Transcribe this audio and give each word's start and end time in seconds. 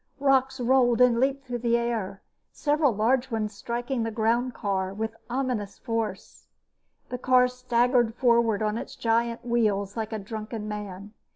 Rocks 0.19 0.59
rolled 0.59 0.99
and 0.99 1.19
leaped 1.19 1.45
through 1.45 1.59
the 1.59 1.77
air, 1.77 2.23
several 2.51 2.91
large 2.91 3.29
ones 3.29 3.53
striking 3.53 4.01
the 4.01 4.09
groundcar 4.09 4.95
with 4.95 5.15
ominous 5.29 5.77
force. 5.77 6.47
The 7.09 7.19
car 7.19 7.47
staggered 7.47 8.15
forward 8.15 8.63
on 8.63 8.79
its 8.79 8.95
giant 8.95 9.45
wheels 9.45 9.95
like 9.95 10.11
a 10.11 10.17
drunken 10.17 10.67
man. 10.67 11.13